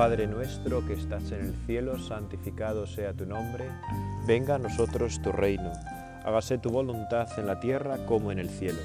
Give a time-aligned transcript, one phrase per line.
[0.00, 3.66] Padre nuestro que estás en el cielo, santificado sea tu nombre,
[4.26, 5.70] venga a nosotros tu reino,
[6.24, 8.78] hágase tu voluntad en la tierra como en el cielo.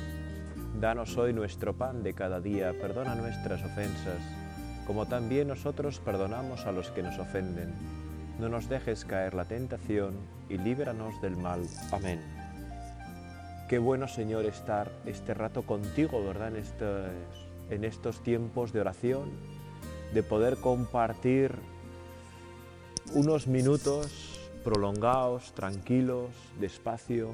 [0.81, 4.19] Danos hoy nuestro pan de cada día, perdona nuestras ofensas,
[4.85, 7.73] como también nosotros perdonamos a los que nos ofenden.
[8.37, 10.15] No nos dejes caer la tentación
[10.49, 11.61] y líbranos del mal.
[11.93, 12.19] Amén.
[13.69, 16.49] Qué bueno, Señor, estar este rato contigo, ¿verdad?
[16.49, 17.07] En estos,
[17.69, 19.54] en estos tiempos de oración,
[20.15, 21.53] de poder compartir
[23.13, 27.31] unos minutos prolongados, tranquilos, despacio,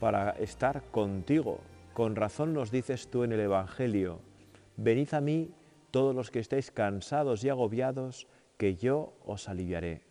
[0.00, 1.60] para estar contigo.
[1.94, 4.18] Con razón nos dices tú en el Evangelio,
[4.76, 5.54] venid a mí
[5.92, 8.26] todos los que estéis cansados y agobiados,
[8.56, 10.02] que yo os aliviaré.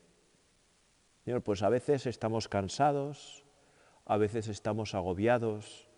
[1.25, 3.43] Señor, pues a veces estamos cansados,
[4.05, 5.89] a veces estamos agobiados,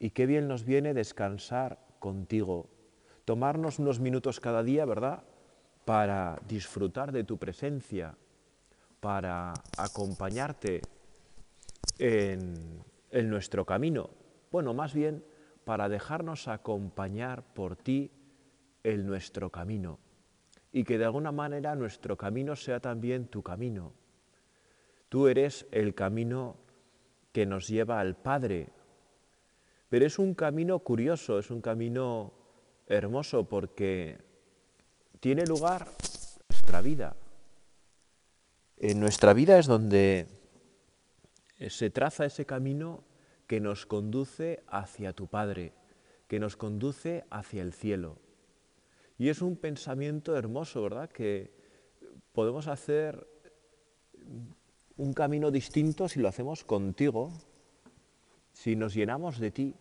[0.00, 2.68] y qué bien nos viene descansar contigo,
[3.24, 5.22] tomarnos unos minutos cada día, ¿verdad?
[5.90, 8.16] Para disfrutar de tu presencia,
[9.00, 10.82] para acompañarte
[11.98, 12.84] en,
[13.28, 14.08] nuestro camino.
[14.52, 15.24] Bueno, más bien
[15.64, 18.12] para dejarnos acompañar por ti
[18.84, 19.98] en nuestro camino
[20.70, 23.92] y que de alguna manera nuestro camino sea también tu camino.
[25.08, 26.54] Tú eres el camino
[27.32, 28.68] que nos lleva al Padre,
[29.88, 32.32] pero es un camino curioso, es un camino
[32.86, 34.29] hermoso porque
[35.20, 35.86] tiene lugar
[36.48, 37.14] nuestra vida.
[38.78, 40.26] En nuestra vida es donde
[41.68, 43.04] se traza ese camino
[43.46, 45.74] que nos conduce hacia tu Padre,
[46.26, 48.18] que nos conduce hacia el cielo.
[49.18, 51.10] Y es un pensamiento hermoso, ¿verdad?
[51.10, 51.52] Que
[52.32, 53.26] podemos hacer
[54.96, 57.30] un camino distinto si lo hacemos contigo,
[58.52, 59.74] si nos llenamos de ti,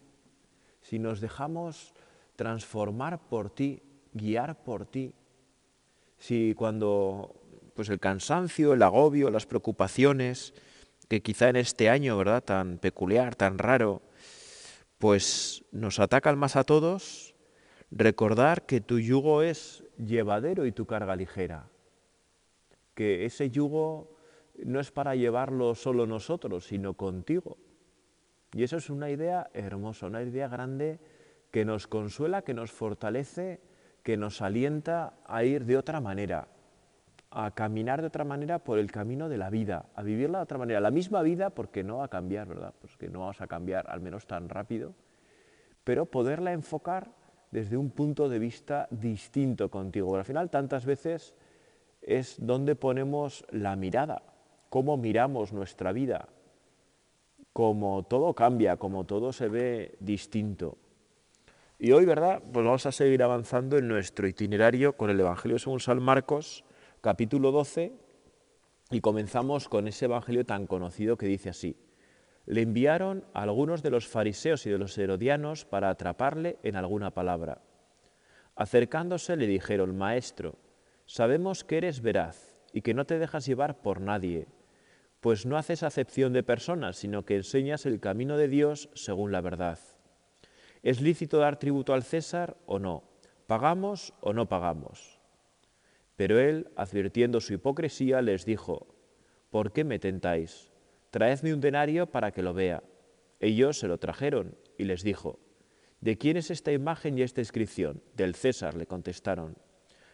[0.81, 1.93] si nos dejamos
[2.35, 3.81] transformar por ti,
[4.13, 5.13] guiar por ti.
[6.19, 7.35] Si cuando
[7.73, 10.53] pues el cansancio, el agobio, las preocupaciones,
[11.07, 14.01] que quizá en este año, ¿verdad?, tan peculiar, tan raro,
[14.99, 17.33] pues nos atacan más a todos,
[17.89, 21.69] recordar que tu yugo es llevadero y tu carga ligera.
[22.93, 24.17] Que ese yugo
[24.63, 27.57] no es para llevarlo solo nosotros, sino contigo.
[28.53, 30.99] Y eso es una idea hermosa, una idea grande
[31.51, 33.61] que nos consuela, que nos fortalece,
[34.09, 36.47] que nos alienta a ir de otra manera,
[37.29, 40.57] a caminar de otra manera por el camino de la vida, a vivirla de otra
[40.57, 40.79] manera.
[40.79, 42.73] La misma vida, porque no va a cambiar, ¿verdad?
[42.81, 44.95] Pues que no vamos a cambiar, al menos tan rápido,
[45.83, 47.11] pero poderla enfocar
[47.51, 50.17] desde un punto de vista distinto contigo.
[50.17, 51.35] al final, tantas veces
[52.01, 54.23] es donde ponemos la mirada,
[54.71, 56.29] cómo miramos nuestra vida,
[57.53, 60.79] cómo todo cambia, cómo todo se ve distinto.
[61.81, 62.43] Y hoy, ¿verdad?
[62.51, 66.65] Pues vamos a seguir avanzando en nuestro itinerario con el Evangelio según San Marcos,
[66.99, 67.93] capítulo 12,
[68.91, 71.77] y comenzamos con ese Evangelio tan conocido que dice así.
[72.45, 77.11] Le enviaron a algunos de los fariseos y de los herodianos para atraparle en alguna
[77.11, 77.61] palabra.
[78.57, 80.55] Acercándose le dijeron, Maestro,
[81.05, 84.47] sabemos que eres veraz y que no te dejas llevar por nadie,
[85.21, 89.39] pues no haces acepción de personas, sino que enseñas el camino de Dios según la
[89.39, 89.79] verdad.
[90.81, 93.03] ¿Es lícito dar tributo al César o no?
[93.47, 95.19] ¿Pagamos o no pagamos?
[96.15, 98.87] Pero él, advirtiendo su hipocresía, les dijo,
[99.49, 100.71] ¿por qué me tentáis?
[101.11, 102.83] Traedme un denario para que lo vea.
[103.39, 105.39] Ellos se lo trajeron y les dijo,
[106.01, 108.01] ¿de quién es esta imagen y esta inscripción?
[108.15, 109.57] Del César, le contestaron.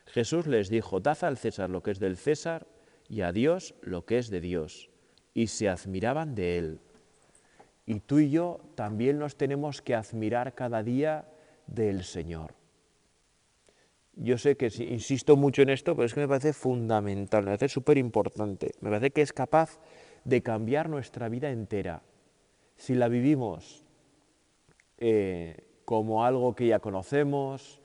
[0.06, 2.68] Jesús les dijo, dad al César lo que es del César
[3.10, 4.90] y a Dios lo que es de Dios.
[5.34, 6.80] Y se admiraban de él.
[7.86, 11.26] Y tú y yo también nos tenemos que admirar cada día
[11.68, 12.56] del Señor.
[14.16, 17.68] Yo sé que insisto mucho en esto, pero es que me parece fundamental, me parece
[17.68, 18.72] súper importante.
[18.80, 19.80] Me parece que es capaz
[20.24, 22.02] de cambiar nuestra vida entera.
[22.78, 23.86] Si la vivimos
[24.98, 27.82] eh, como algo que ya conocemos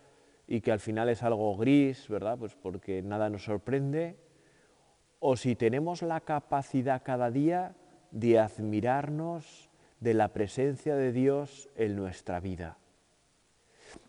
[0.46, 2.38] y que al final es algo gris, ¿verdad?
[2.38, 4.16] Pues porque nada nos sorprende.
[5.18, 7.74] O si tenemos la capacidad cada día
[8.12, 9.69] de admirarnos
[10.00, 12.78] de la presencia de Dios en nuestra vida.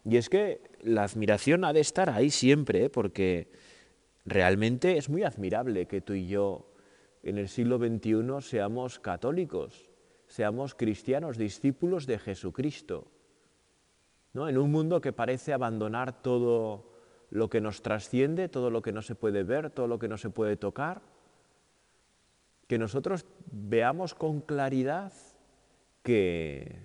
[0.06, 2.90] Y es que la admiración ha de estar ahí siempre, ¿eh?
[2.90, 3.52] porque
[4.26, 6.72] realmente es muy admirable que tú y yo
[7.24, 9.90] en el siglo XXI seamos católicos,
[10.28, 13.12] seamos cristianos, discípulos de Jesucristo.
[14.34, 14.48] ¿no?
[14.48, 16.90] En un mundo que parece abandonar todo
[17.30, 20.18] lo que nos trasciende, todo lo que no se puede ver, todo lo que no
[20.18, 21.02] se puede tocar,
[22.68, 25.12] que nosotros veamos con claridad
[26.03, 26.80] que,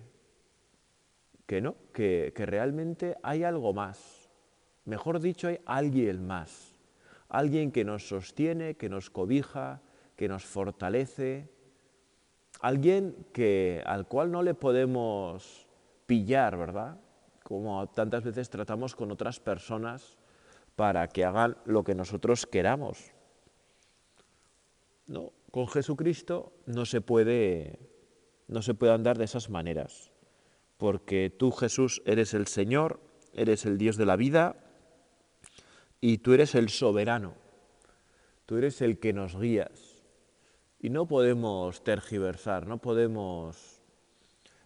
[1.45, 4.29] que no, que, que realmente hay algo más.
[4.85, 6.77] Mejor dicho, hay alguien más.
[7.29, 9.81] alguien que nos sostiene, que nos cobija,
[10.15, 11.49] que nos fortalece,
[12.61, 15.67] alguien que, al cual no le podemos
[16.05, 16.99] pillar, ¿verdad?
[17.43, 20.17] Como tantas veces tratamos con otras personas
[20.75, 23.11] para que hagan lo que nosotros queramos.
[25.07, 27.79] No, con Jesucristo no se puede
[28.47, 30.11] no se puede andar de esas maneras,
[30.77, 32.99] porque tú Jesús eres el Señor,
[33.33, 34.55] eres el Dios de la vida
[36.01, 37.33] y tú eres el soberano.
[38.45, 40.03] Tú eres el que nos guías.
[40.79, 43.81] Y no podemos tergiversar, no podemos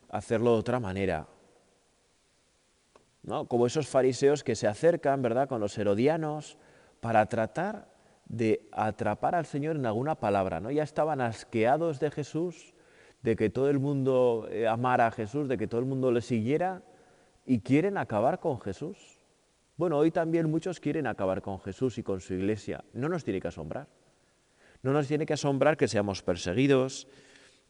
[0.10, 1.28] hacerlo de otra manera.
[3.24, 3.48] ¿No?
[3.48, 6.58] Como esos fariseos que se acercan, ¿verdad?, con los herodianos
[7.00, 7.88] para tratar
[8.26, 10.70] de atrapar al Señor en alguna palabra, ¿no?
[10.70, 12.71] Ya estaban asqueados de Jesús,
[13.22, 16.22] de que todo el mundo eh, amara a Jesús, de que todo el mundo le
[16.22, 16.82] siguiera
[17.46, 18.98] y quieren acabar con Jesús.
[19.78, 22.84] Bueno, hoy también muchos quieren acabar con Jesús y con su iglesia.
[22.94, 23.88] No nos tiene que asombrar.
[24.84, 27.08] No nos tiene que asombrar que seamos perseguidos,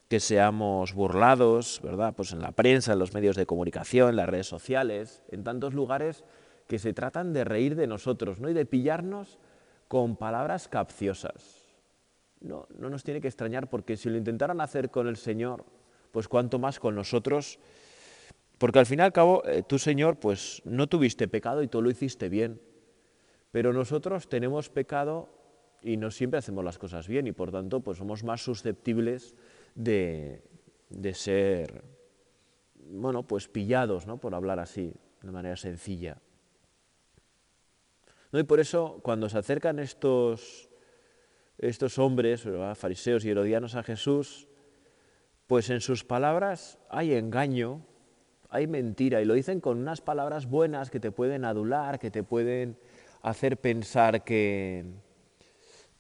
[0.07, 2.13] que seamos burlados, ¿verdad?
[2.15, 5.73] Pues en la prensa, en los medios de comunicación, en las redes sociales, en tantos
[5.73, 6.23] lugares
[6.67, 8.49] que se tratan de reír de nosotros, ¿no?
[8.49, 9.39] Y de pillarnos
[9.87, 11.60] con palabras capciosas.
[12.41, 15.63] No, no nos tiene que extrañar porque si lo intentaran hacer con el Señor,
[16.11, 17.59] pues cuánto más con nosotros
[18.61, 21.81] porque al fin y al cabo, eh, tú Señor, pues no tuviste pecado y tú
[21.81, 22.61] lo hiciste bien.
[23.51, 25.29] Pero nosotros tenemos pecado
[25.81, 29.33] y no siempre hacemos las cosas bien y por tanto pues somos más susceptibles
[29.73, 30.43] de,
[31.15, 31.83] ser,
[32.75, 34.19] bueno, pues pillados, ¿no?
[34.19, 36.21] Por hablar así, de manera sencilla.
[38.31, 38.37] ¿No?
[38.37, 40.69] Y por eso cuando se acercan estos,
[41.61, 42.43] estos hombres,
[42.75, 44.47] fariseos y herodianos a Jesús,
[45.45, 47.85] pues en sus palabras hay engaño,
[48.49, 52.23] hay mentira y lo dicen con unas palabras buenas que te pueden adular, que te
[52.23, 52.77] pueden
[53.21, 54.85] hacer pensar que,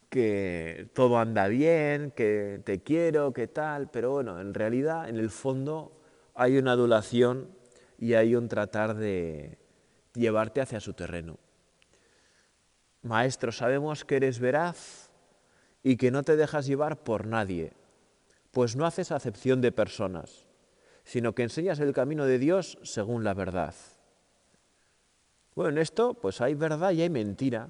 [0.09, 5.29] que todo anda bien, que te quiero, que tal, pero bueno, en realidad en el
[5.29, 6.01] fondo
[6.33, 7.49] hay una adulación
[7.99, 9.59] y hay un tratar de
[10.15, 11.37] llevarte hacia su terreno.
[13.03, 15.10] Maestro, sabemos que eres veraz
[15.83, 17.73] y que no te dejas llevar por nadie,
[18.51, 20.45] pues no haces acepción de personas
[21.03, 23.75] sino que enseñas el camino de Dios según la verdad.
[25.55, 27.69] Bueno, en esto pues hay verdad y hay mentira,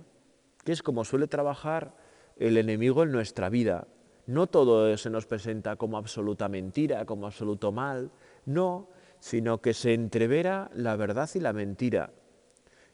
[0.63, 1.95] que es como suele trabajar
[2.37, 3.87] el enemigo en nuestra vida.
[4.27, 8.11] No todo se nos presenta como absoluta mentira, como absoluto mal,
[8.45, 12.11] no, sino que se entrevera la verdad y la mentira,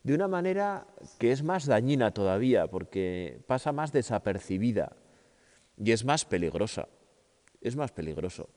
[0.04, 0.88] de una manera
[1.20, 4.96] que es más dañina todavía, porque pasa más desapercibida
[5.78, 6.88] y es más peligrosa,
[7.62, 8.50] es más peligroso.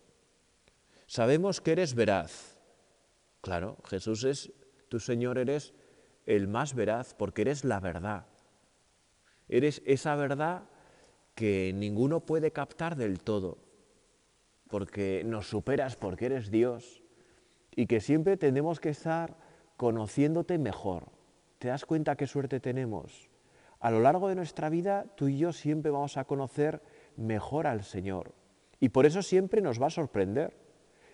[1.06, 2.56] Sabemos que eres veraz.
[3.40, 4.52] Claro, Jesús es,
[4.88, 5.74] tu Señor eres
[6.26, 8.26] el más veraz porque eres la verdad.
[9.48, 10.62] Eres esa verdad
[11.34, 13.58] que ninguno puede captar del todo,
[14.68, 17.02] porque nos superas, porque eres Dios,
[17.74, 19.36] y que siempre tenemos que estar
[19.76, 21.10] conociéndote mejor.
[21.58, 23.28] ¿Te das cuenta qué suerte tenemos?
[23.80, 26.82] A lo largo de nuestra vida, tú y yo siempre vamos a conocer
[27.16, 28.32] mejor al Señor.
[28.80, 30.54] Y por eso siempre nos va a sorprender.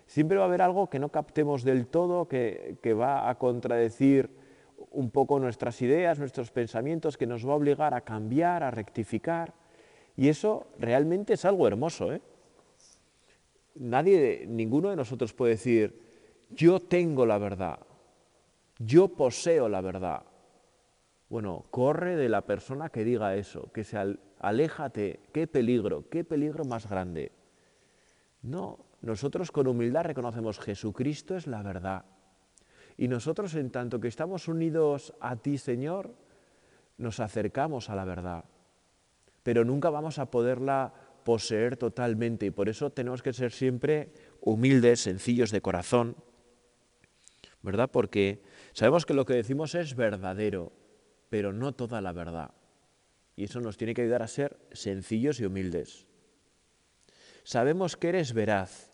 [0.07, 4.29] Siempre va a haber algo que no captemos del todo, que, va a contradecir
[4.91, 9.53] un poco nuestras ideas, nuestros pensamientos, que nos va a obligar a cambiar, a rectificar.
[10.15, 12.13] Y eso realmente es algo hermoso.
[12.13, 12.21] ¿eh?
[13.75, 16.01] Nadie, ninguno de nosotros puede decir,
[16.49, 17.79] yo tengo la verdad,
[18.79, 20.23] yo poseo la verdad.
[21.29, 23.97] Bueno, corre de la persona que diga eso, que se
[24.39, 27.31] aléjate, qué peligro, qué peligro más grande.
[28.41, 32.05] No, nosotros con humildad reconocemos Jesucristo es la verdad.
[32.97, 36.15] Y nosotros en tanto que estamos unidos a ti, Señor,
[36.97, 38.45] nos acercamos a la verdad.
[39.43, 45.01] Pero nunca vamos a poderla poseer totalmente y por eso tenemos que ser siempre humildes,
[45.01, 46.15] sencillos de corazón,
[47.61, 47.89] ¿verdad?
[47.91, 48.41] Porque
[48.71, 50.71] sabemos que lo que decimos es verdadero,
[51.29, 52.51] pero no toda la verdad.
[53.37, 56.07] Y eso nos tiene que ayudar a ser sencillos y humildes.
[57.43, 58.91] Sabemos que eres veraz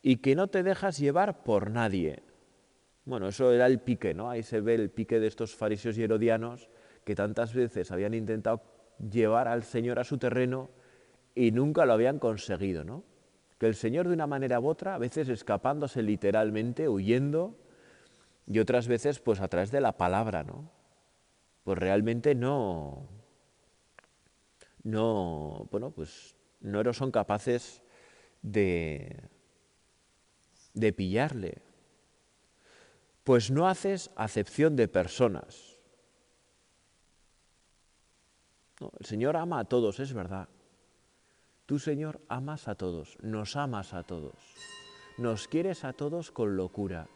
[0.00, 2.22] y que no te dejas llevar por nadie.
[3.04, 4.30] Bueno, eso era el pique, ¿no?
[4.30, 6.70] Ahí se ve el pique de estos fariseos y herodianos
[7.04, 8.62] que tantas veces habían intentado
[8.98, 10.70] llevar al Señor a su terreno
[11.34, 13.04] y nunca lo habían conseguido, ¿no?
[13.58, 17.58] Que el Señor de una manera u otra, a veces escapándose literalmente, huyendo,
[18.46, 20.70] y otras veces pues a través de la palabra, ¿no?
[21.62, 23.06] Pues realmente no,
[24.84, 27.82] no, bueno, pues no son capaces
[28.42, 29.20] de,
[30.74, 31.62] de pillarle.
[33.24, 35.78] Pues no haces acepción de personas.
[38.98, 40.48] el Señor ama a todos, es verdad.
[41.66, 44.34] Tú, Señor, amas a todos, nos amas a todos,
[45.16, 47.08] nos quieres a todos con locura.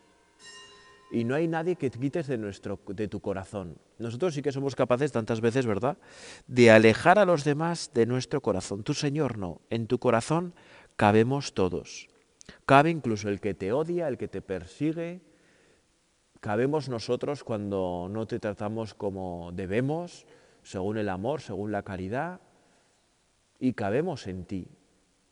[1.11, 3.79] Y no hay nadie que te quites de, nuestro, de tu corazón.
[3.99, 5.97] Nosotros sí que somos capaces tantas veces, ¿verdad?,
[6.47, 8.83] de alejar a los demás de nuestro corazón.
[8.83, 9.61] Tú, Señor, no.
[9.71, 10.55] En tu corazón
[10.97, 12.09] cabemos todos.
[12.65, 15.21] Cabe incluso el que te odia, el que te persigue.
[16.41, 20.27] Cabemos nosotros cuando no te tratamos como debemos,
[20.63, 22.41] según el amor, según la caridad.
[23.59, 24.69] Y cabemos en ti.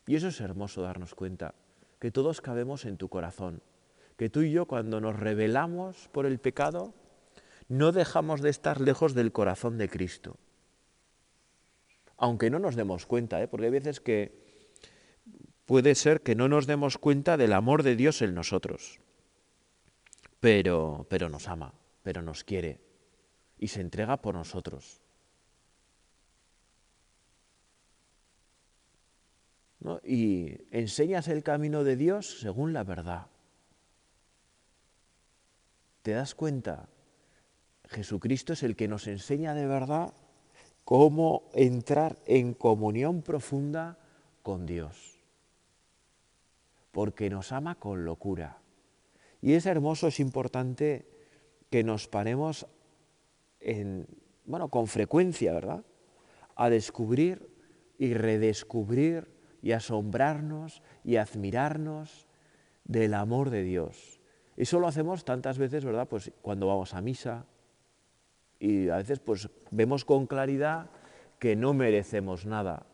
[0.06, 1.54] Y eso es hermoso darnos cuenta,
[1.98, 3.60] que todos cabemos en tu corazón.
[4.16, 6.94] Que tú y yo cuando nos rebelamos por el pecado,
[7.68, 10.36] no dejamos de estar lejos del corazón de Cristo.
[12.16, 13.48] Aunque no nos demos cuenta, ¿eh?
[13.48, 14.44] porque hay veces que
[15.66, 19.00] puede ser que no nos demos cuenta del amor de Dios en nosotros.
[20.40, 22.80] Pero, pero nos ama, pero nos quiere
[23.58, 25.00] y se entrega por nosotros.
[30.02, 33.26] Y enseñas el camino de Dios según la verdad.
[36.04, 36.90] ¿Te das cuenta?
[37.88, 40.12] Jesucristo es el que nos enseña de verdad
[40.84, 43.96] cómo entrar en comunión profunda
[44.42, 45.14] con Dios
[46.92, 48.58] porque nos ama con locura.
[49.40, 51.08] Y es hermoso, es importante
[51.68, 52.66] que nos paremos
[53.60, 54.06] en,
[54.44, 55.84] bueno, con frecuencia, ¿verdad?
[56.54, 57.50] A descubrir
[57.98, 59.28] y redescubrir
[59.60, 62.28] y asombrarnos y admirarnos
[62.84, 64.13] del amor de Dios.
[64.56, 66.08] Eso lo hacemos tantas veces, ¿verdad?
[66.08, 67.46] Pues cuando vamos a misa
[68.58, 70.90] y a veces pues vemos con claridad
[71.38, 72.86] que no merecemos nada.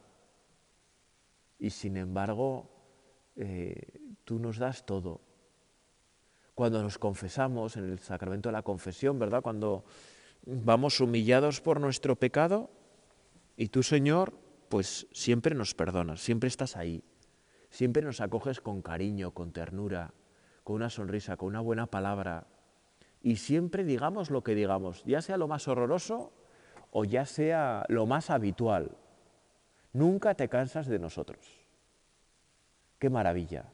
[1.58, 2.70] Y sin embargo,
[3.36, 5.20] eh, tú nos das todo.
[6.54, 9.42] Cuando nos confesamos en el sacramento de la confesión, ¿verdad?
[9.42, 9.84] Cuando
[10.44, 12.70] vamos humillados por nuestro pecado
[13.56, 14.32] y tú, Señor,
[14.68, 17.02] pues siempre nos perdonas, siempre estás ahí,
[17.68, 20.12] siempre nos acoges con cariño, con ternura,
[20.70, 22.46] con una sonrisa, con una buena palabra.
[23.22, 26.30] Y siempre digamos lo que digamos, ya sea lo más horroroso
[26.92, 28.96] o ya sea lo más habitual.
[29.92, 31.40] Nunca te cansas de nosotros.
[33.00, 33.64] Qué maravilla.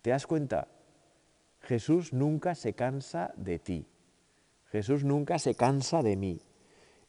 [0.00, 0.68] ¿Te das cuenta?
[1.60, 3.86] Jesús nunca se cansa de ti.
[4.70, 6.40] Jesús nunca se cansa de mí.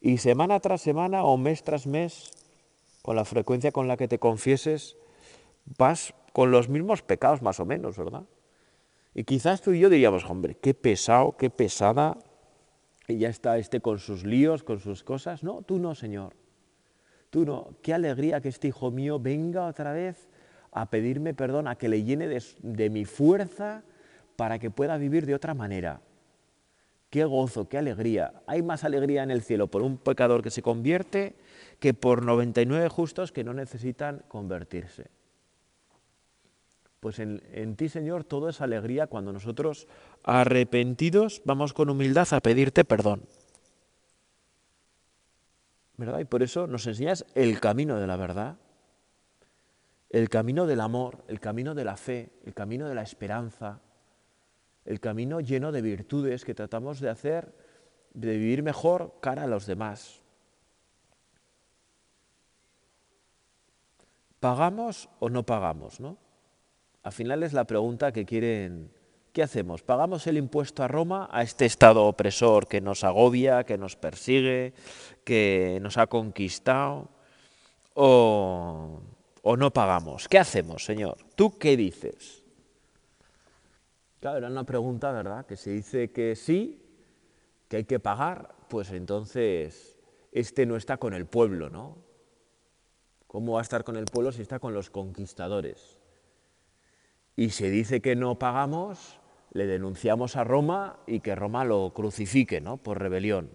[0.01, 2.29] Y semana tras semana o mes tras mes,
[3.01, 4.97] con la frecuencia con la que te confieses,
[5.77, 8.25] vas con los mismos pecados más o menos, ¿verdad?
[9.13, 12.17] Y quizás tú y yo diríamos, hombre, qué pesado, qué pesada,
[13.07, 15.43] y ya está este con sus líos, con sus cosas.
[15.43, 16.33] No, tú no, Señor.
[17.29, 17.75] Tú no.
[17.81, 20.29] Qué alegría que este hijo mío venga otra vez
[20.71, 23.83] a pedirme perdón, a que le llene de, mi fuerza
[24.35, 26.01] para que pueda vivir de otra manera.
[27.09, 28.41] Qué gozo, qué alegría.
[28.47, 31.35] Hay más alegría en el cielo por un pecador que se convierte
[31.79, 35.11] que por 99 justos que no necesitan convertirse.
[37.03, 39.89] Pues en, ti, Señor, todo es alegría cuando nosotros,
[40.23, 43.23] arrepentidos, vamos con humildad a pedirte perdón.
[45.97, 46.19] ¿Verdad?
[46.19, 48.55] Y por eso nos enseñas el camino de la verdad
[50.11, 53.81] el camino del amor, el camino de la fe, el camino de la esperanza,
[54.85, 57.53] el camino lleno de virtudes que tratamos de hacer,
[58.13, 60.21] de vivir mejor cara a los demás.
[64.39, 65.99] ¿Pagamos o no pagamos?
[65.99, 66.17] ¿no?
[67.03, 68.91] Al final es la pregunta que quieren.
[69.31, 69.81] ¿Qué hacemos?
[69.81, 74.73] ¿Pagamos el impuesto a Roma, a este Estado opresor que nos agobia, que nos persigue,
[75.23, 77.09] que nos ha conquistado?
[77.95, 79.01] ¿O
[79.43, 80.27] o no pagamos?
[80.27, 81.17] ¿Qué hacemos, Señor?
[81.35, 82.41] ¿Tú qué dices?
[84.19, 85.45] Claro, era una pregunta, ¿verdad?
[85.45, 86.81] Que se dice que sí,
[87.67, 89.99] que hay que pagar, pues entonces
[90.31, 91.97] este no está con el pueblo, ¿no?
[93.27, 95.99] ¿Cómo va a estar con el pueblo si está con los conquistadores?
[97.35, 99.19] Y se dice que no pagamos,
[99.51, 102.77] le denunciamos a Roma y que Roma lo crucifique, ¿no?
[102.77, 103.49] Por rebelión.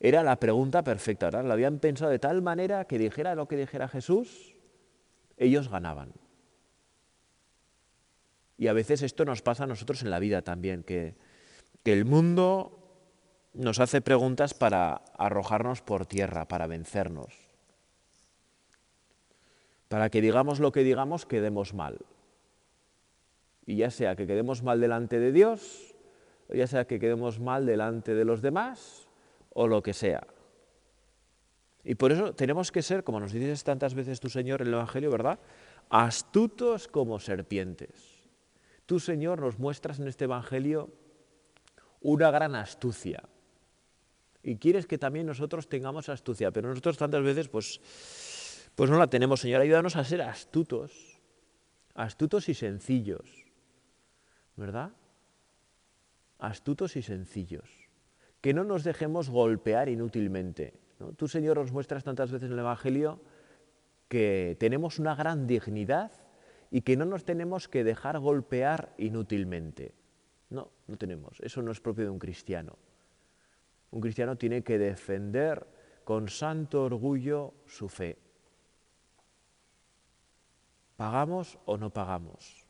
[0.00, 1.44] Era la pregunta perfecta, ¿verdad?
[1.44, 4.54] Lo habían pensado de tal manera que dijera lo que dijera Jesús,
[5.36, 6.12] ellos ganaban.
[8.56, 11.16] Y a veces esto nos pasa a nosotros en la vida también, que,
[11.82, 12.80] que el mundo
[13.52, 17.49] nos hace preguntas para arrojarnos por tierra, para vencernos.
[19.90, 21.98] Para que digamos lo que digamos, quedemos mal.
[23.66, 25.96] Y ya sea que quedemos mal delante de Dios,
[26.48, 29.08] o ya sea que quedemos mal delante de los demás,
[29.52, 30.24] o lo que sea.
[31.82, 34.74] Y por eso tenemos que ser, como nos dices tantas veces tu Señor en el
[34.74, 35.40] Evangelio, ¿verdad?
[35.88, 38.30] Astutos como serpientes.
[38.86, 40.88] Tú, Señor, nos muestras en este Evangelio
[42.00, 43.24] una gran astucia.
[44.44, 47.80] Y quieres que también nosotros tengamos astucia, pero nosotros tantas veces pues,
[48.74, 49.60] pues no la tenemos, Señor.
[49.60, 51.20] Ayúdanos a ser astutos,
[51.94, 53.44] astutos y sencillos,
[54.56, 54.92] ¿verdad?
[56.38, 57.68] Astutos y sencillos.
[58.40, 60.74] Que no nos dejemos golpear inútilmente.
[61.16, 63.20] Tú, Señor, nos muestras tantas veces en el Evangelio
[64.08, 66.10] que tenemos una gran dignidad
[66.70, 69.94] y que no nos tenemos que dejar golpear inútilmente.
[70.50, 71.38] No, no tenemos.
[71.40, 72.76] Eso no es propio de un cristiano.
[73.90, 75.66] Un cristiano tiene que defender
[76.04, 78.18] con santo orgullo su fe.
[81.00, 82.66] ¿Pagamos o no pagamos?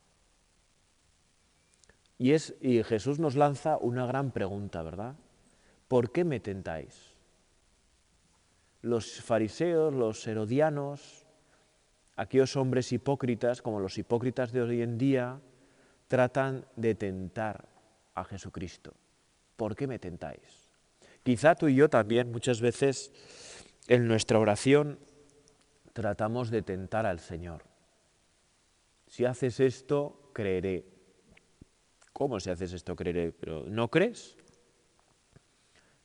[2.16, 5.16] Y, es, y Jesús nos lanza una gran pregunta, ¿verdad?
[5.88, 7.16] ¿Por qué me tentáis?
[8.82, 11.26] Los fariseos, los herodianos,
[12.14, 15.40] aquellos hombres hipócritas, como los hipócritas de hoy en día,
[16.06, 17.66] tratan de tentar
[18.14, 18.94] a Jesucristo.
[19.56, 20.70] ¿Por qué me tentáis?
[21.24, 23.10] Quizá tú y yo también muchas veces
[23.88, 25.00] en nuestra oración
[25.92, 27.69] tratamos de tentar al Señor.
[29.10, 30.86] Si haces esto, creeré.
[32.12, 33.32] ¿Cómo si haces esto, creeré?
[33.32, 34.36] ¿Pero no crees?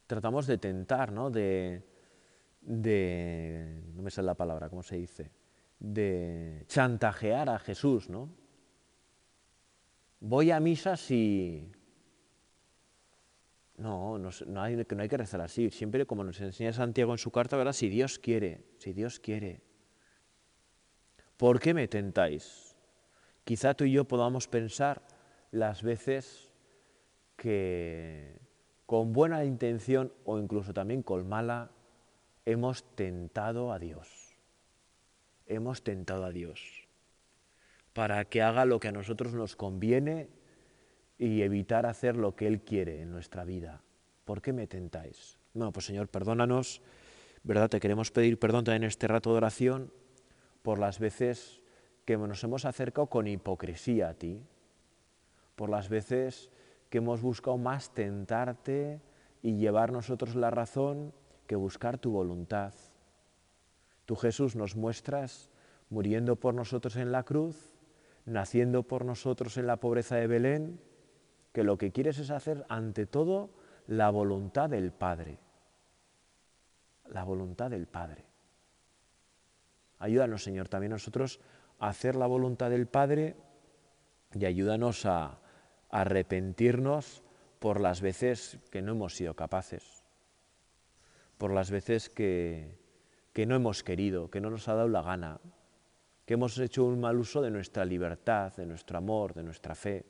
[0.08, 1.30] Tratamos de tentar, ¿no?
[1.30, 1.84] De,
[2.62, 5.32] no me sale la palabra, ¿cómo se dice?
[5.78, 8.30] de chantajear a Jesús, ¿no?
[10.20, 11.72] Voy a misa si...
[13.78, 14.32] No, no,
[14.62, 15.70] hay, no hay que rezar así.
[15.70, 17.74] Siempre, como nos enseña Santiago en su carta, ¿verdad?
[17.74, 19.62] Si Dios quiere, si Dios quiere.
[21.38, 22.65] ¿Por qué me tentáis?
[23.46, 25.02] Quizá tú y yo podamos pensar
[25.52, 26.52] las veces
[27.38, 28.42] que
[28.86, 31.72] con buena intención o incluso también con mala
[32.46, 34.26] hemos tentado a Dios
[35.48, 36.88] hemos tentado a Dios
[37.94, 40.30] para que haga lo que a nosotros nos conviene
[41.18, 43.82] y evitar hacer lo que Él quiere en nuestra vida.
[44.26, 45.38] ¿Por qué me tentáis?
[45.54, 46.82] No, pues Señor, perdónanos,
[47.44, 47.70] ¿verdad?
[47.70, 49.94] Te queremos pedir perdón también en este rato de oración
[50.62, 51.62] por las veces
[52.06, 54.44] que nos hemos acercado con hipocresía a ti,
[55.56, 56.52] por las veces
[56.90, 59.02] que hemos buscado más tentarte
[59.42, 61.14] y llevar nosotros la razón
[61.48, 62.74] que buscar tu voluntad.
[64.06, 65.50] Tú Jesús nos muestras
[65.90, 67.72] muriendo por nosotros en la cruz,
[68.26, 70.80] naciendo por nosotros en la pobreza de Belén,
[71.54, 73.50] que lo que quieres es hacer ante todo
[73.88, 75.40] la voluntad del Padre.
[77.08, 78.26] La voluntad del Padre.
[80.00, 81.40] Ayúdanos, Señor, también nosotros
[81.80, 83.36] hacer la voluntad del Padre
[84.34, 85.40] y ayúdanos a,
[85.96, 87.24] arrepentirnos
[87.60, 90.04] por las veces que no hemos sido capaces,
[91.38, 92.78] por las veces que,
[93.32, 95.40] que no hemos querido, que no nos ha dado la gana,
[96.26, 100.06] que hemos hecho un mal uso de nuestra libertad, de nuestro amor, de nuestra fe.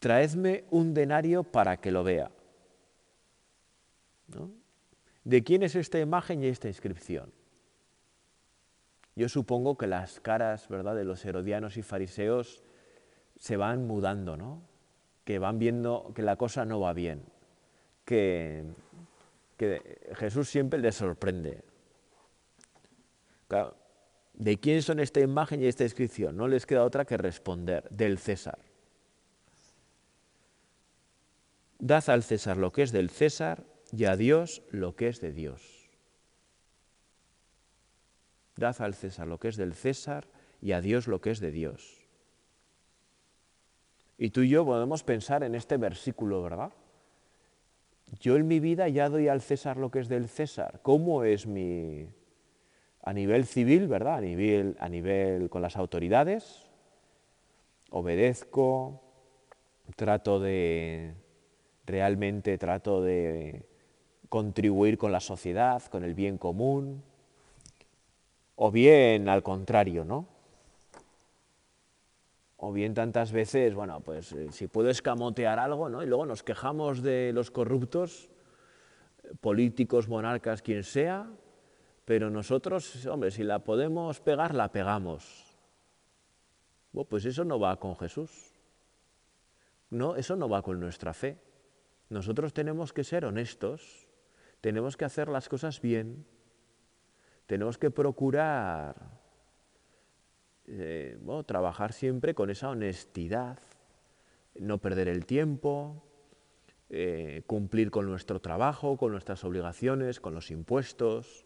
[0.00, 2.28] Traedme un denario para que lo vea.
[5.22, 7.32] ¿De quién es esta imagen y esta inscripción?
[9.16, 10.94] Yo supongo que las caras ¿verdad?
[10.96, 12.64] de los herodianos y fariseos
[13.36, 14.62] se van mudando, ¿no?
[15.24, 17.22] que van viendo que la cosa no va bien,
[18.04, 18.64] que
[19.56, 21.62] que Jesús siempre les sorprende.
[24.32, 26.36] ¿De quién son esta imagen y esta inscripción?
[26.36, 28.58] No les queda otra que responder, del César.
[31.78, 35.32] Dad al César lo que es del César y a Dios lo que es de
[35.32, 35.73] Dios.
[38.56, 40.26] Dad al César lo que es del César
[40.60, 42.04] y a Dios lo que es de Dios.
[44.16, 46.72] Y tú y yo podemos pensar en este versículo, ¿verdad?
[48.20, 50.80] Yo en mi vida ya doy al César lo que es del César.
[50.82, 52.08] ¿Cómo es mi...
[53.02, 54.16] a nivel civil, ¿verdad?
[54.18, 56.70] A nivel, a nivel con las autoridades.
[57.90, 59.02] Obedezco,
[59.96, 61.14] trato de...
[61.86, 63.66] realmente trato de
[64.28, 67.02] contribuir con la sociedad, con el bien común.
[68.56, 70.34] O bien al contrario, ¿no?
[72.66, 76.02] o bien tantas veces, bueno, pues eh, si puedo escamotear algo, ¿no?
[76.02, 78.30] Y luego nos quejamos de los corruptos,
[79.42, 81.30] políticos, monarcas, quien sea,
[82.06, 85.44] pero nosotros, hombre, si la podemos pegar, la pegamos.
[86.92, 88.54] Bueno, pues eso no va con Jesús.
[89.90, 91.36] No, eso no va con nuestra fe.
[92.08, 94.08] Nosotros tenemos que ser honestos,
[94.62, 96.24] tenemos que hacer las cosas bien,
[97.46, 98.94] tenemos que procurar
[100.66, 103.58] eh, trabajar siempre con esa honestidad,
[104.54, 106.02] no perder el tiempo,
[106.88, 111.44] eh, cumplir con nuestro trabajo, con nuestras obligaciones, con los impuestos,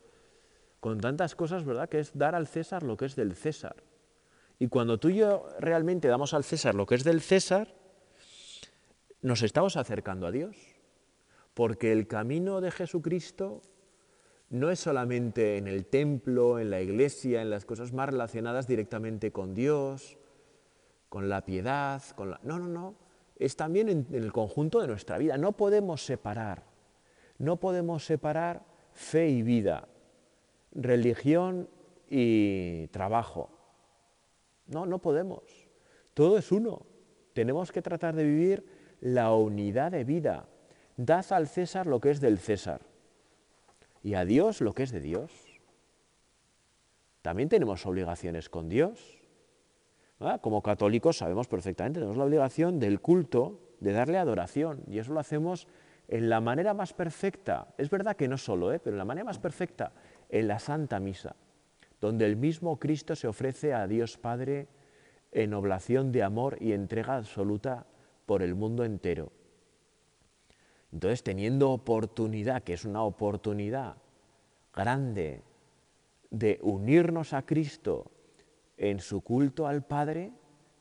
[0.80, 1.88] con tantas cosas, ¿verdad?
[1.88, 3.76] Que es dar al César lo que es del César.
[4.58, 7.74] Y cuando tú y yo realmente damos al César lo que es del César,
[9.20, 10.56] nos estamos acercando a Dios.
[11.54, 13.62] porque el camino de Jesucristo
[14.50, 19.30] no es solamente en el templo, en la iglesia, en las cosas más relacionadas directamente
[19.30, 20.16] con Dios,
[21.08, 22.40] con la piedad, con la...
[22.42, 22.94] No, no, no.
[23.36, 25.36] Es también en, el conjunto de nuestra vida.
[25.36, 26.64] No podemos separar.
[27.36, 29.86] No podemos separar fe y vida,
[30.72, 31.68] religión
[32.08, 33.50] y trabajo.
[34.66, 35.42] No, no podemos.
[36.14, 36.86] Todo es uno.
[37.32, 38.66] Tenemos que tratar de vivir
[39.00, 40.48] la unidad de vida.
[40.96, 42.87] Dad al César lo que es del César
[44.08, 45.30] y a Dios lo que es de Dios.
[47.20, 49.18] También tenemos obligaciones con Dios.
[50.40, 55.20] Como católicos sabemos perfectamente, tenemos la obligación del culto, de darle adoración, y eso lo
[55.20, 55.68] hacemos
[56.08, 57.74] en la manera más perfecta.
[57.76, 58.78] Es verdad que no solo, ¿eh?
[58.78, 59.92] pero en la manera más perfecta,
[60.30, 61.36] en la Santa Misa,
[62.00, 64.68] donde el mismo Cristo se ofrece a Dios Padre
[65.32, 67.84] en oblación de amor y entrega absoluta
[68.24, 69.32] por el mundo entero.
[70.92, 73.96] Entonces, teniendo oportunidad, que es una oportunidad
[74.74, 75.42] grande
[76.30, 78.10] de unirnos a Cristo
[78.76, 80.32] en su culto al Padre,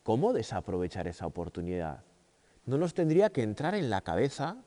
[0.04, 2.04] ¿cómo desaprovechar esa oportunidad?
[2.66, 4.58] No nos tendría que entrar en la cabeza,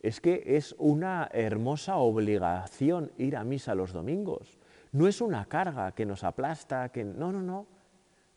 [0.00, 4.58] es que es una hermosa obligación ir a misa los domingos,
[4.92, 7.66] no es una carga que nos aplasta, que no, no, no,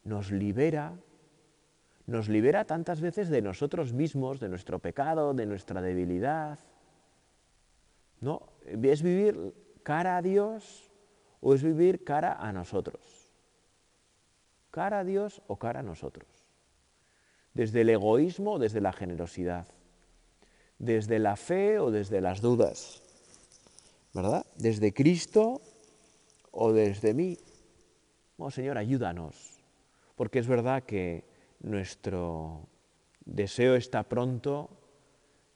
[0.04, 0.94] nos libera,
[2.10, 6.60] nos libera tantas veces de nosotros mismos, de nuestro pecado, de nuestra debilidad.
[8.20, 8.50] ¿No?
[8.66, 10.90] ¿Es vivir cara a Dios
[11.40, 13.32] o es vivir cara a nosotros?
[14.72, 16.28] ¿Cara a Dios o cara a nosotros?
[17.54, 19.68] Desde el egoísmo o desde la generosidad.
[20.80, 23.04] Desde la fe o desde las dudas.
[24.14, 24.46] ¿Verdad?
[24.56, 25.62] Desde Cristo
[26.52, 27.38] o desde mí.
[28.38, 29.62] Oh Señor, ayúdanos.
[30.16, 31.29] Porque es verdad que
[31.60, 32.68] nuestro
[33.26, 34.70] deseo está pronto,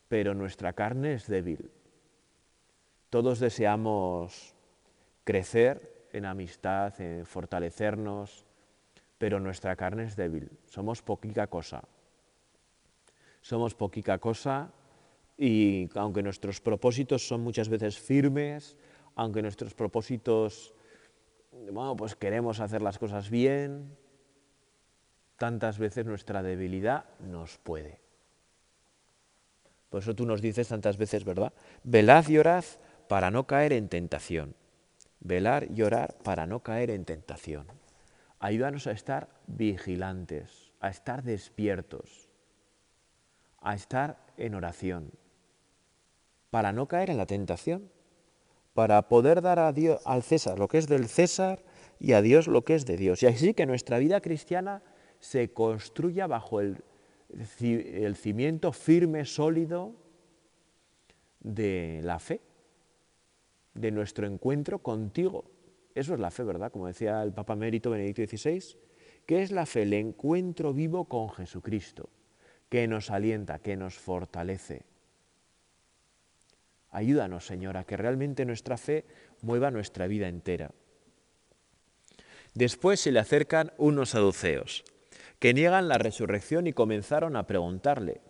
[0.08, 1.72] pero nuestra carne es débil.
[3.10, 4.56] Todos deseamos
[5.24, 8.46] crecer en amistad, en fortalecernos,
[9.18, 10.52] pero nuestra carne es débil.
[10.66, 11.84] Somos poquita cosa.
[13.42, 14.72] Somos poquita cosa
[15.38, 18.78] y aunque nuestros propósitos son muchas veces firmes,
[19.16, 20.74] aunque nuestros propósitos,
[21.52, 23.96] bueno, pues queremos hacer las cosas bien,
[25.38, 28.00] tantas veces nuestra debilidad nos puede.
[29.90, 31.54] Por eso tú nos dices tantas veces, ¿verdad?
[31.84, 32.64] Velad y orad
[33.08, 34.56] para no caer en tentación.
[35.20, 37.68] Velar y orar para no caer en tentación.
[38.40, 42.30] Ayúdanos a estar vigilantes, a estar despiertos,
[43.62, 45.12] a estar en oración,
[46.50, 47.90] para no caer en la tentación,
[48.74, 51.64] para poder dar a Dios, al César lo que es del César
[52.00, 53.24] y a Dios lo que es de Dios.
[53.24, 54.82] Y así que nuestra vida cristiana
[55.24, 56.84] se construya bajo el,
[58.16, 59.96] cimiento firme, sólido
[61.40, 62.42] de la fe,
[63.74, 65.46] de nuestro encuentro contigo.
[65.96, 66.74] Eso es la fe, ¿verdad?
[66.74, 68.78] Como decía el Papa Mérito Benedicto XVI,
[69.26, 69.84] ¿qué es la fe?
[69.84, 72.10] El encuentro vivo con Jesucristo,
[72.68, 74.84] que nos alienta, que nos fortalece.
[76.92, 79.06] Ayúdanos, Señor, a que realmente nuestra fe
[79.42, 80.72] mueva nuestra vida entera.
[82.54, 84.84] Después se le acercan unos saduceos
[85.44, 88.22] que niegan la resurrección y comenzaron a preguntarle,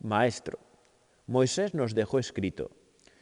[0.00, 0.58] Maestro,
[1.26, 2.70] Moisés nos dejó escrito,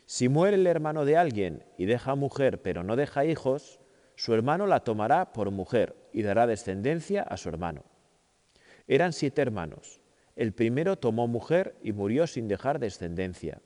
[0.07, 3.81] si muere el hermano de alguien y deja mujer pero no deja hijos,
[4.15, 7.83] su hermano la tomará por mujer y dará descendencia a su hermano.
[8.87, 10.01] Eran siete hermanos.
[10.37, 13.61] El primero tomó mujer y murió sin dejar descendencia.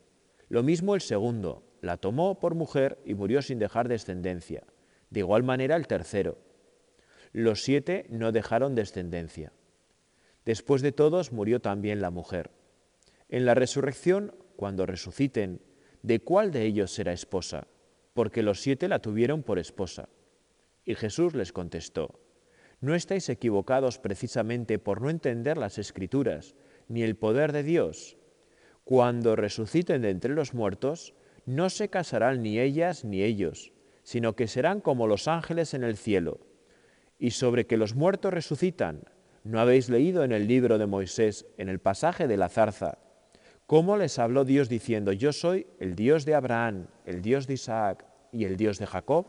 [0.47, 4.63] Lo mismo el segundo, la tomó por mujer y murió sin dejar descendencia.
[5.11, 6.39] De igual manera el tercero.
[7.31, 9.53] Los siete no dejaron descendencia.
[10.45, 12.51] Después de todos murió también la mujer.
[13.29, 15.61] En la resurrección, cuando resuciten,
[16.01, 17.67] ¿de cuál de ellos será esposa?
[18.13, 20.09] Porque los siete la tuvieron por esposa.
[20.85, 22.19] Y Jesús les contestó,
[22.81, 26.55] no estáis equivocados precisamente por no entender las escrituras
[26.87, 28.17] ni el poder de Dios.
[28.85, 31.13] Cuando resuciten de entre los muertos,
[31.45, 35.97] no se casarán ni ellas ni ellos, sino que serán como los ángeles en el
[35.97, 36.39] cielo.
[37.19, 39.03] Y sobre que los muertos resucitan,
[39.43, 42.97] ¿No habéis leído en el libro de Moisés, en el pasaje de la zarza,
[43.65, 48.05] cómo les habló Dios diciendo, yo soy el Dios de Abraham, el Dios de Isaac
[48.31, 49.27] y el Dios de Jacob?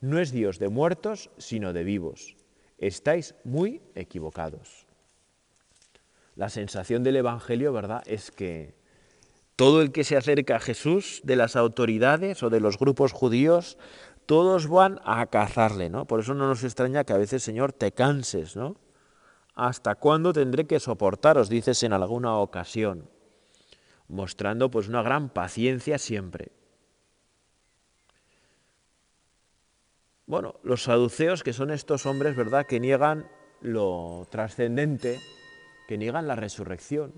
[0.00, 2.36] No es Dios de muertos, sino de vivos.
[2.78, 4.86] Estáis muy equivocados.
[6.36, 8.74] La sensación del Evangelio, ¿verdad?, es que
[9.56, 13.78] todo el que se acerca a Jesús, de las autoridades o de los grupos judíos,
[14.26, 16.06] todos van a cazarle, ¿no?
[16.06, 18.76] Por eso no nos extraña que a veces, Señor, te canses, ¿no?
[19.54, 21.48] ¿Hasta cuándo tendré que soportaros?
[21.48, 23.08] Dices en alguna ocasión.
[24.08, 26.52] mostrando pues una gran paciencia siempre.
[30.26, 33.28] Bueno, los saduceos, que son estos hombres, ¿verdad?, que niegan
[33.60, 35.20] lo trascendente,
[35.86, 37.12] que niegan la resurrección.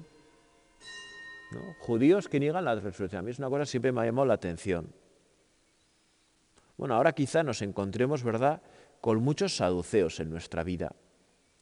[1.80, 3.20] Judíos que niegan la resurrección.
[3.20, 4.92] A mí es una cosa que siempre me ha llamado la atención.
[6.76, 8.62] Bueno, ahora quizá nos encontremos, ¿verdad?,
[9.00, 10.94] con muchos saduceos en nuestra vida,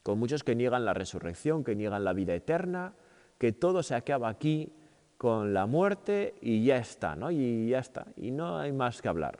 [0.03, 2.95] con muchos que niegan la resurrección, que niegan la vida eterna,
[3.39, 4.73] que todo se acaba aquí
[5.19, 7.31] con la muerte y ya está, ¿no?
[7.31, 9.39] Y ya está, y no hay más que hablar.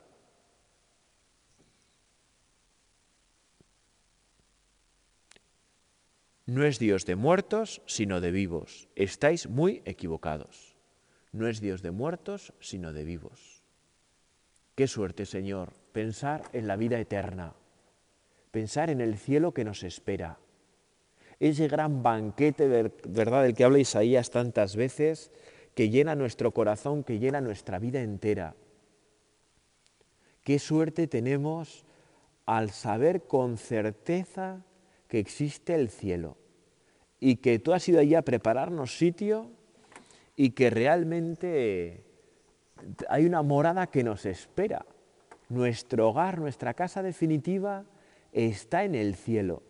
[6.45, 8.87] No es Dios de muertos, sino de vivos.
[8.95, 10.75] Estáis muy equivocados.
[11.31, 13.54] No es Dios de muertos, sino de vivos.
[14.75, 17.53] Qué suerte, Señor, pensar en la vida eterna,
[18.51, 20.37] pensar en el cielo que nos espera.
[21.39, 25.31] Ese gran banquete, ¿verdad?, del que habla Isaías tantas veces,
[25.73, 28.55] que llena nuestro corazón, que llena nuestra vida entera.
[30.43, 31.85] Qué suerte tenemos
[32.45, 34.63] al saber con certeza
[35.07, 36.37] que existe el cielo
[37.19, 39.49] y que tú has ido allí a prepararnos sitio
[40.35, 42.04] y que realmente
[43.09, 44.85] hay una morada que nos espera.
[45.49, 47.85] Nuestro hogar, nuestra casa definitiva
[48.31, 49.63] está en el cielo.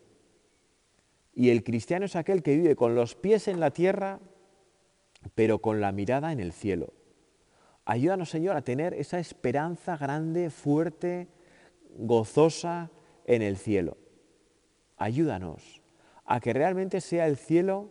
[1.34, 4.20] Y el cristiano es aquel que vive con los pies en la tierra,
[5.34, 6.92] pero con la mirada en el cielo.
[7.84, 11.28] Ayúdanos, Señor, a tener esa esperanza grande, fuerte,
[11.98, 12.90] gozosa
[13.26, 13.98] en el cielo
[14.96, 15.82] ayúdanos
[16.24, 17.90] a que realmente sea el cielo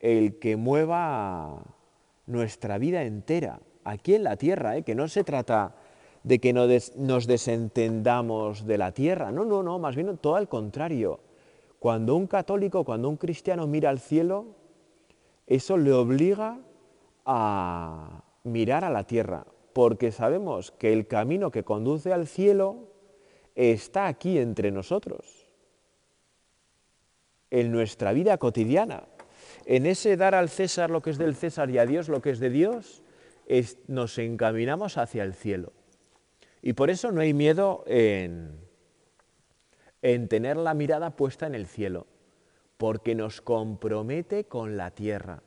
[0.00, 1.76] el que mueva
[2.26, 4.82] nuestra vida entera, aquí en la tierra, ¿eh?
[4.82, 5.74] que no se trata
[6.22, 11.20] de que nos desentendamos de la tierra, no, no, no, más bien todo al contrario.
[11.78, 14.46] Cuando un católico, cuando un cristiano mira al cielo,
[15.46, 16.58] eso le obliga
[17.24, 22.88] a mirar a la tierra, porque sabemos que el camino que conduce al cielo
[23.54, 25.42] está aquí entre nosotros
[27.50, 29.04] en nuestra vida cotidiana.
[29.66, 32.30] En ese dar al César lo que es del César y a Dios lo que
[32.30, 33.01] es de Dios,
[33.86, 35.72] nos encaminamos hacia el cielo.
[36.62, 38.56] Y por eso no hay miedo en,
[40.00, 42.06] en tener la mirada puesta en el cielo,
[42.76, 45.42] porque nos compromete con la tierra,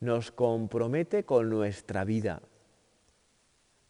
[0.00, 2.42] nos compromete con nuestra vida.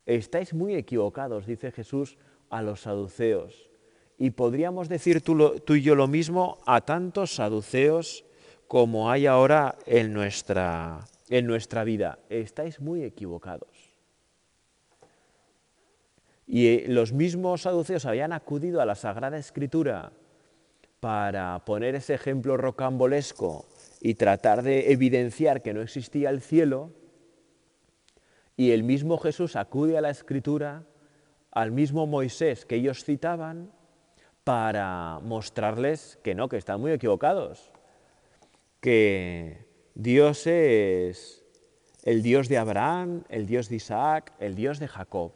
[0.06, 2.16] Estáis muy equivocados, dice Jesús
[2.50, 3.68] a los saduceos.
[4.16, 8.24] Y podríamos decir tú, y yo lo mismo a tantos saduceos
[8.66, 12.18] como hay ahora en nuestra, en nuestra vida.
[12.28, 13.98] Estáis muy equivocados.
[16.46, 20.12] Y eh, los mismos saduceos habían acudido a la Sagrada Escritura
[21.00, 23.66] para poner ese ejemplo rocambolesco
[24.00, 26.92] y tratar de evidenciar que no existía el cielo,
[28.56, 30.84] y el mismo Jesús acude a la Escritura,
[31.52, 33.70] al mismo Moisés que ellos citaban,
[34.42, 37.70] para mostrarles que no, que están muy equivocados,
[38.80, 39.67] que
[39.98, 41.44] Dios es
[42.04, 45.32] el Dios de Abraham, el Dios de Isaac, el Dios de Jacob.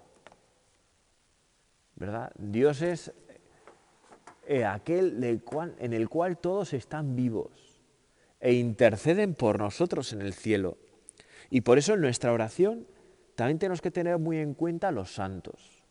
[1.96, 2.31] ¿Verdad?
[2.38, 3.12] Dios es
[4.46, 5.42] eh, aquel
[5.81, 7.83] en el cual todos están vivos
[8.38, 10.79] e interceden por nosotros en el cielo.
[11.51, 12.87] Y por eso en nuestra oración
[13.35, 15.83] también tenemos que tener muy en cuenta a los santos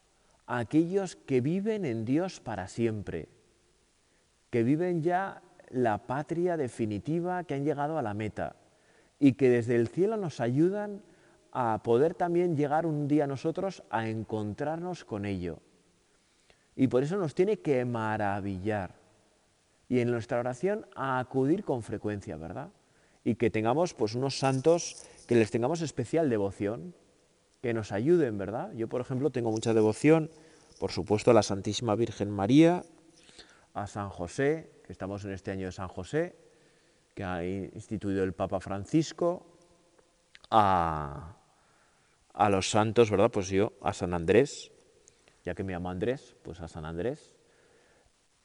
[0.48, 3.28] aquellos que viven en Dios para siempre,
[4.50, 8.56] que viven ya la patria definitiva, que han llegado a la meta
[9.22, 11.04] y que desde el cielo nos ayudan
[11.54, 15.60] a poder también llegar un día nosotros a encontrarnos con ello.
[16.76, 18.96] Y por eso nos tiene que maravillar
[19.88, 22.70] y en nuestra oración a acudir con frecuencia, ¿verdad?
[23.24, 26.96] Y que tengamos pues unos santos que les tengamos especial devoción,
[27.62, 28.74] que nos ayuden, ¿verdad?
[28.74, 30.32] Yo, por ejemplo, tengo mucha devoción,
[30.80, 32.84] por supuesto, a la Santísima Virgen María,
[33.76, 36.36] a San José, que estamos en este año de San José,
[37.14, 39.58] que ha instituido el Papa Francisco,
[40.50, 41.36] a,
[42.34, 43.32] a los santos, ¿verdad?
[43.32, 44.72] Pues yo, a San Andrés,
[45.44, 47.36] ya que me llamo Andrés, pues a San Andrés.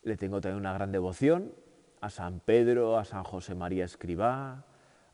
[0.02, 1.52] Le tengo también una gran devoción,
[2.00, 4.64] a San Pedro, a San José María Escribá,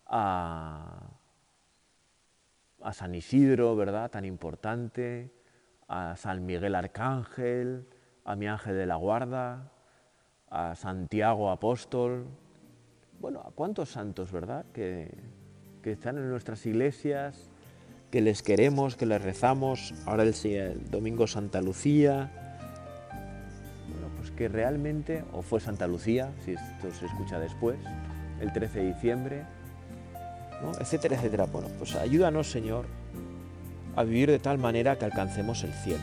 [0.07, 1.11] a
[2.83, 4.11] a San Isidro, ¿verdad?
[4.11, 5.33] Tan importante,
[5.89, 7.87] a San Miguel Arcángel,
[8.25, 9.73] a mi ángel de la guarda,
[10.51, 12.27] a Santiago Apóstol.
[13.23, 14.67] Bueno, a cuántos santos, ¿verdad?
[14.75, 15.09] Que,
[15.81, 17.49] que están en nuestras iglesias,
[18.11, 19.95] que les queremos, que les rezamos.
[20.07, 22.33] Ahora el, domingo Santa Lucía.
[23.89, 27.79] Bueno, pues que realmente, o fue Santa Lucía, si esto se escucha después,
[28.41, 29.43] el 13 de diciembre
[30.81, 31.47] etcétera, etcétera.
[31.47, 32.87] Bueno, pues ayúdanos, Señor,
[33.95, 36.03] a vivir de tal manera que alcancemos el cielo.